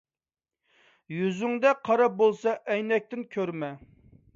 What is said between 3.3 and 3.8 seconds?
كۆرمە.